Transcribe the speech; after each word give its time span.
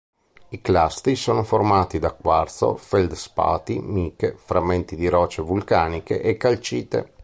I 0.49 0.61
clasti 0.61 1.15
sono 1.15 1.43
formati 1.43 1.99
da 1.99 2.11
quarzo, 2.13 2.75
feldspati, 2.75 3.79
miche, 3.81 4.35
frammenti 4.35 4.95
di 4.95 5.07
rocce 5.07 5.43
vulcaniche 5.43 6.23
e 6.23 6.37
calcite. 6.37 7.13